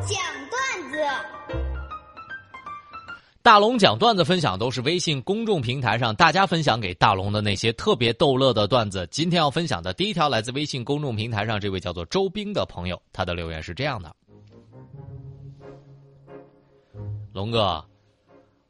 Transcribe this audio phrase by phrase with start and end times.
[0.00, 0.18] 讲
[0.50, 0.98] 段子。
[3.42, 9.08] 大龙讲段子分享都是微信公众平台上大家分享给大龙的那些特别逗乐的段子。
[9.10, 14.14] 今天要分享的第一条来自微信公众平台上这位叫做周兵的朋友，他的留言是这样的：
[17.32, 17.82] 龙哥，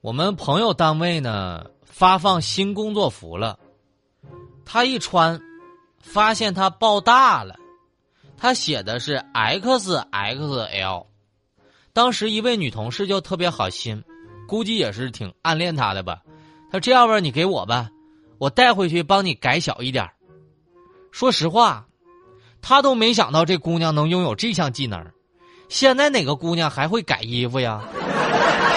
[0.01, 3.59] 我们朋友单位呢发放新工作服了，
[4.65, 5.41] 他一穿，
[6.01, 7.57] 发现他爆大了，
[8.37, 11.08] 他写的是 XXL。
[11.99, 14.01] 当时一位女同事就特别好心。
[14.47, 16.23] 估计也是挺暗恋他的吧，
[16.71, 17.91] 他这样吧，你给我吧，
[18.39, 20.09] 我带回去帮你改小一点
[21.11, 21.89] 说实话，
[22.63, 25.05] 他都没想到这姑娘能拥有这项技能。
[25.69, 27.83] 现在哪个姑娘还会改衣服呀？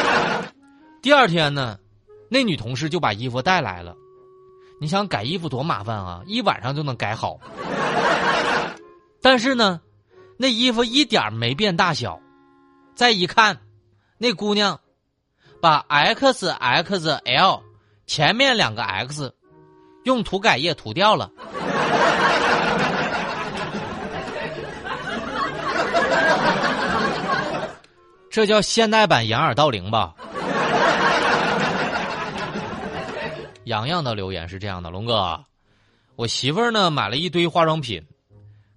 [1.03, 1.77] 第二天呢，
[2.27, 3.95] 那女同事就把衣服带来了。
[4.80, 7.39] 你想改衣服多麻烦啊，一晚上就能改好。
[9.22, 9.80] 但是呢，
[10.38, 12.19] 那衣服一点没变大小。
[12.95, 13.58] 再一看，
[14.18, 14.80] 那姑娘。
[15.61, 17.61] 把 X X L
[18.08, 19.31] 前面两个 X
[20.06, 21.30] 用涂改液涂掉了，
[28.31, 30.16] 这叫现代版掩耳盗铃吧？
[33.66, 35.45] 洋洋的留言是这样的：龙哥，
[36.16, 38.03] 我媳妇儿呢买了一堆化妆品，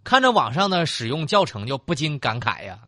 [0.05, 2.79] 看着网上的使用教程就不禁感慨呀，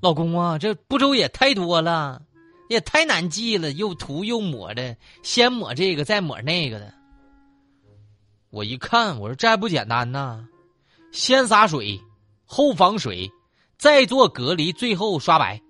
[0.00, 2.22] 老公啊，这步骤也太多了。
[2.70, 6.94] 也太难记了，又涂又抹的，先抹这个，再抹那个的。
[8.48, 10.48] 我一看，我说这还不简单呢，
[11.12, 12.00] 先洒水，
[12.46, 13.30] 后防水，
[13.76, 15.60] 再做隔离，最后刷白。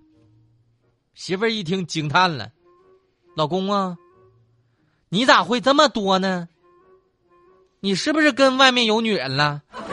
[1.15, 2.49] 媳妇儿一听惊叹了
[3.35, 3.97] ：“老公啊，
[5.09, 6.47] 你咋会这么多呢？
[7.81, 9.61] 你是不是跟外面有女人了？”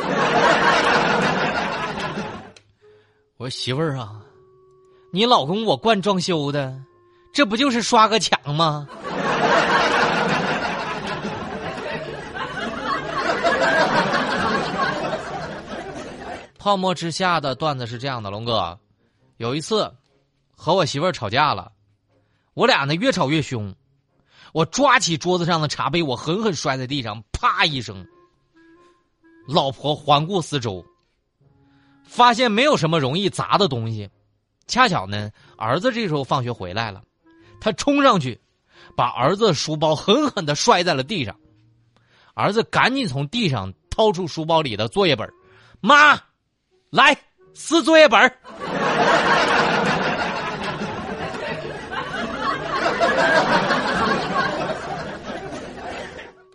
[3.38, 4.21] 我说媳妇儿啊，
[5.14, 6.74] 你老公我惯装修的。
[7.34, 8.88] 这不就是刷个墙吗？
[16.56, 18.78] 泡沫之下的段子是这样的，龙哥，
[19.36, 19.92] 有一次
[20.56, 21.72] 和我媳妇儿吵架了，
[22.54, 23.74] 我俩呢越吵越凶，
[24.52, 28.06] 我抓起桌子上的茶杯，我狠狠摔在地上，啪一声。
[29.46, 30.82] 老婆环顾四周，
[32.02, 34.08] 发现没有什么容易砸的东西，
[34.66, 37.02] 恰巧呢，儿子这时候放学回来了。
[37.60, 38.40] 他冲上去，
[38.96, 41.36] 把儿子书包狠狠的摔在了地上。
[42.34, 45.28] 儿子赶紧从地上掏出书包里的作业本
[45.80, 46.18] 妈，
[46.90, 47.16] 来
[47.54, 48.20] 撕作业本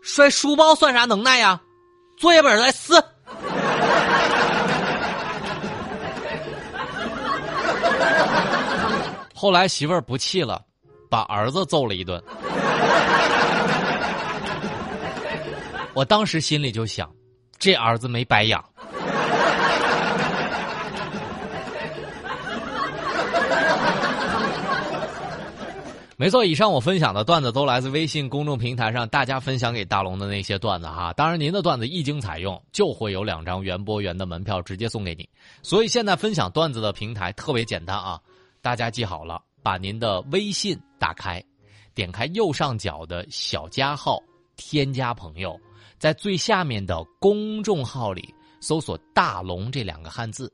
[0.01, 1.61] 摔书包算啥能耐呀？
[2.17, 3.03] 作业本来撕。
[9.37, 10.63] 后来媳妇儿不气了。
[11.09, 12.21] 把儿子揍了一顿，
[15.93, 17.09] 我当时心里就想，
[17.57, 18.61] 这儿子没白养。
[26.17, 31.13] 没错，以上我分享的段子都来自微信公众平台上大家分享给大龙的那些段子哈。
[31.13, 35.29] 当然，您的段子一经采用，就会有两张园博园的门票直接送给你。
[35.63, 38.19] 所以现在分享段子的平台特别简单啊，
[38.61, 39.41] 大家记好了。
[39.63, 41.43] 把您的微信打开，
[41.93, 44.17] 点开右上角的小加号，
[44.55, 45.59] 添加朋友，
[45.99, 50.49] 在最下面的公众号里搜索“大龙”这两个汉字，“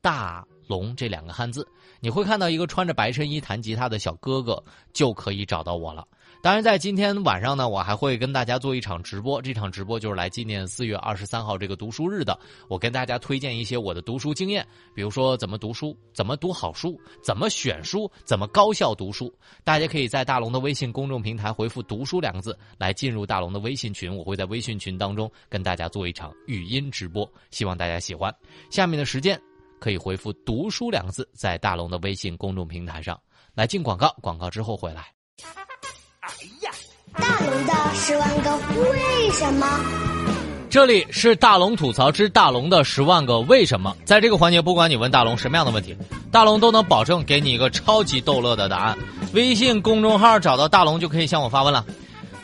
[0.00, 1.66] 大龙”这两个汉字，
[2.00, 6.06] 你会看到一个穿着白衬衣弹吉他的小哥哥，就可以找到我了。
[6.42, 9.40] 当然，在今天晚上呢，我还会跟大家做一场直播。
[9.40, 12.38] 这场直播就是来纪念四月二十三号这个读书日的。
[12.68, 19.32] 我跟大家推荐一些我的读书经验，比如说怎么读书，怎么读好书，怎么选书，怎么高效读书。
[19.64, 24.14] 大家可以在大龙的微信公众平台回复“读书”两个字，来进入大龙的微信群。
[24.14, 28.34] 我会在微信群当中跟大家做一场语音直播，希望大家喜欢。
[28.70, 29.40] 下面的时间
[29.78, 33.18] 可以回复“读书”两个字，在大龙的微信公众平台上
[33.54, 34.14] 来进广告。
[34.20, 35.06] 广告之后回来。
[36.20, 36.30] 哎
[36.62, 36.70] 呀，
[37.14, 38.56] 大龙的十万个
[38.90, 39.66] 为什么？
[40.70, 43.96] 这里是大龙吐槽之大龙的十万个为什么。
[44.04, 45.96] 在这个环节，不管你问大龙什么样的问题，
[46.32, 48.98] 大龙都能保证给你一个超级逗乐的答案。
[49.34, 51.84] 微信公众号找到大龙就可以向我发问了，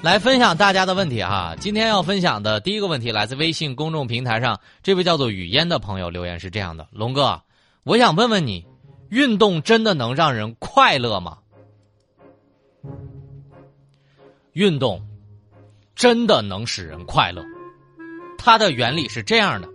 [0.03, 1.55] 来分享大家的问题哈。
[1.61, 7.43] 今天要分享的第一个问题来自微信公众平台上这位叫做雨烟的朋友留言是这样的：龙哥，
[7.85, 8.67] 我想问问你，
[9.11, 11.37] 运动真的能让人快乐吗？
[14.53, 15.07] 运动
[15.95, 17.45] 真的能使人快乐，
[18.39, 19.69] 它的原理是这样的：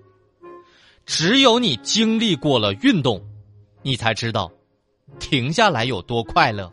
[1.05, 3.21] 只有你经历过了运动，
[3.83, 4.51] 你才知道
[5.19, 6.71] 停下来有多快乐。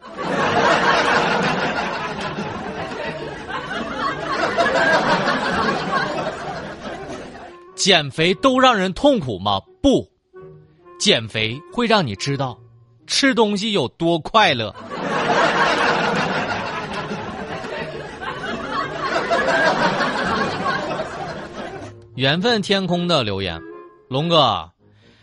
[7.83, 9.61] 减肥都让人痛苦吗？
[9.83, 10.09] 不，
[11.01, 12.57] 减肥会让你知道
[13.09, 14.73] 吃东西有多快乐。
[22.15, 23.61] 缘分天空的留言，
[24.09, 24.71] 龙哥，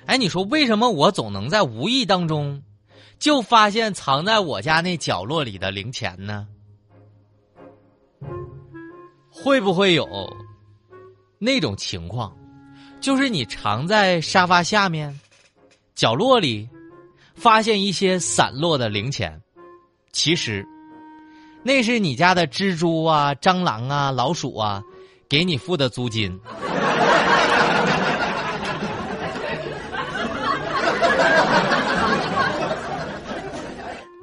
[0.05, 2.61] 哎，你说为什么我总能在无意当中
[3.19, 6.45] 就发现藏在我家那角落里的零钱呢？
[9.31, 10.05] 会不会有
[11.37, 12.35] 那种情况？
[13.01, 15.17] 就是你藏在沙发下面、
[15.95, 16.67] 角落里，
[17.33, 19.41] 发现一些散落的零钱，
[20.11, 20.67] 其实
[21.63, 24.83] 那是你家的蜘蛛啊、蟑螂啊、老鼠啊
[25.29, 26.37] 给你付的租金。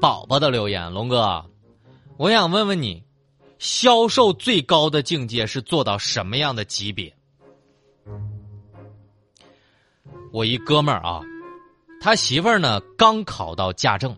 [0.00, 1.44] 宝宝的留言，龙哥，
[2.18, 3.02] 我想问问你，
[3.58, 7.14] 销售最高的境界是做到什么样的级别？
[10.36, 11.22] 我一哥们儿啊，
[11.98, 14.14] 他媳妇儿呢刚考到驾证，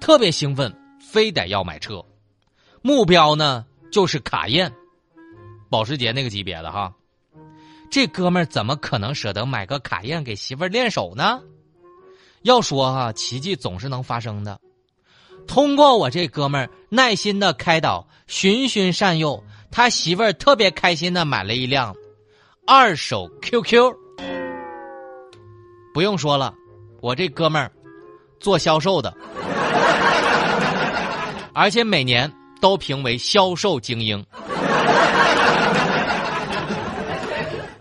[0.00, 2.04] 特别兴奋，非得要买车，
[2.82, 4.72] 目标呢就是卡宴，
[5.70, 6.92] 保时捷那个级别的哈。
[7.92, 11.40] 这哥们儿怎么可能舍得买个卡宴给媳妇儿练手呢？
[12.42, 14.58] 要说哈，奇迹总是能发生的。
[15.46, 21.94] 通过我这哥们儿耐心的开导、循循善诱，他媳妇儿特别开心的买了一辆
[22.66, 24.01] 二手 QQ。
[25.92, 26.54] 不用说了，
[27.00, 27.70] 我这哥们儿
[28.40, 29.14] 做销售的，
[31.52, 34.24] 而且每年都评为销售精英。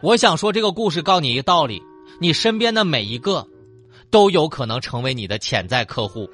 [0.02, 1.82] 我想说这个故事告诉你一个道理：
[2.20, 3.48] 你身边的每一个
[4.10, 6.30] 都有可能成为你的潜在客户。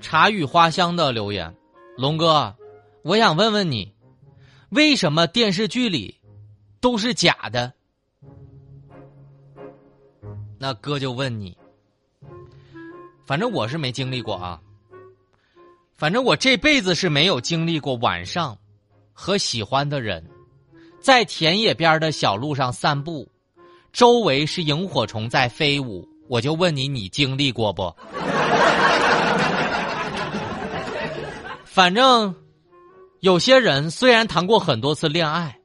[0.00, 1.54] 茶语花香的留言，
[1.96, 2.54] 龙哥，
[3.04, 3.92] 我想问问你。
[4.70, 6.14] 为什么电视剧里
[6.80, 7.72] 都是假的？
[10.58, 11.56] 那哥就问你，
[13.24, 14.60] 反正我是没经历过啊。
[15.96, 18.58] 反正我这辈子是没有经历过晚上
[19.12, 20.24] 和喜欢的人
[21.00, 23.28] 在田野边的小路上散步，
[23.92, 26.06] 周围是萤火虫在飞舞。
[26.28, 27.90] 我就问你，你经历过不？
[31.64, 32.34] 反正。
[33.20, 35.58] 有些人虽然谈过很多次恋爱，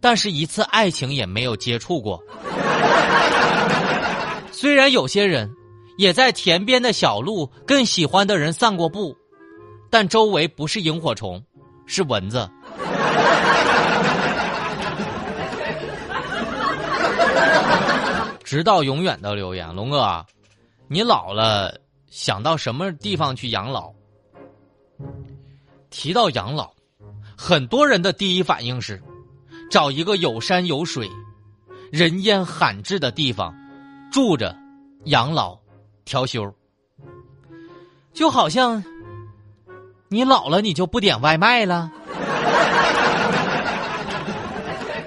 [0.00, 2.22] 但是一次爱情也没有接触过。
[4.52, 5.50] 虽然有些人
[5.96, 9.16] 也在田边的小路跟喜欢的人散过步，
[9.90, 11.42] 但周围不是萤火虫，
[11.86, 12.46] 是蚊子。
[18.44, 20.22] 直到永远的留言，龙哥，
[20.86, 21.74] 你老了
[22.10, 23.90] 想到什么地方去养老？
[25.92, 26.72] 提到养老，
[27.36, 29.00] 很多人的第一反应是
[29.70, 31.08] 找一个有山有水、
[31.92, 33.54] 人烟罕至的地方
[34.10, 34.56] 住着
[35.04, 35.56] 养老
[36.04, 36.52] 调休。
[38.14, 38.82] 就好像
[40.08, 41.90] 你老了，你就不点外卖了；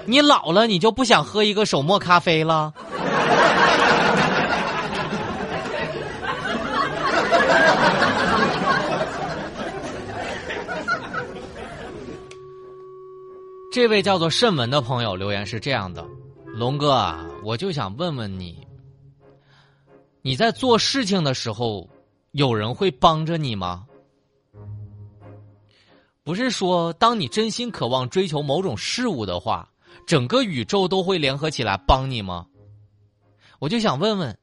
[0.06, 2.72] 你老了，你就不想喝一个手磨咖啡了。
[13.76, 16.02] 这位叫做慎文的朋友留言是这样的
[16.48, 18.66] ：“龙哥啊，我就想问问你，
[20.22, 21.86] 你在做事情的时候，
[22.30, 23.86] 有人会帮着你吗？
[26.24, 29.70] 不是说当你真心渴望追求某种事物的话，
[30.06, 32.46] 整个宇宙都会联合起来帮你吗？
[33.58, 34.38] 我就想问问，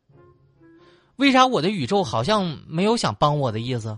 [1.15, 3.97] 为啥我的宇宙好像没有想帮我的意思？”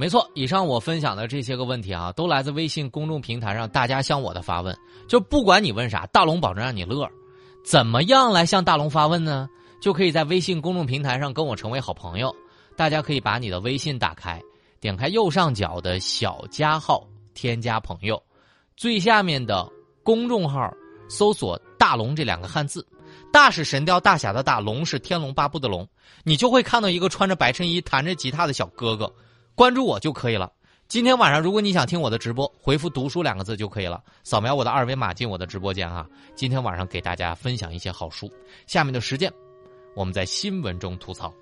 [0.00, 4.78] 没错，以上我分享的这些个问题啊，都来自微信公众平台上大家向我的发问。
[5.08, 7.10] 就不管你问啥，大龙保证让你乐。
[7.64, 9.48] 怎么样来向大龙发问呢？
[9.80, 12.32] 就可以在微信公众平台上跟我成为好朋友。
[12.76, 14.40] 大家可以把你的微信打开，
[14.78, 18.22] 点开右上角的小加号，添加朋友，
[18.76, 19.68] 最下面的
[20.04, 20.72] 公众号
[21.08, 22.86] 搜索“大龙”这两个汉字。
[23.32, 25.88] 大是神雕大侠的大，龙是天龙八部的龙，
[26.22, 29.12] 你就会看到一个穿着白衬衣、弹着吉他的小哥哥。
[29.58, 30.52] 关注我就可以了。
[30.86, 34.00] 今天晚上，如果你想听我的直播，回复“读书”两个字就可以了。
[34.22, 36.06] 扫描我的二维码进我的直播间啊！
[36.36, 38.30] 今天晚上给大家分享一些好书。
[38.68, 39.32] 下面的时间，
[39.96, 41.34] 我们在新闻中吐槽。